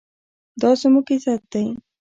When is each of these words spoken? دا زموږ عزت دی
دا 0.61 0.69
زموږ 0.81 1.07
عزت 1.13 1.41
دی 1.51 1.63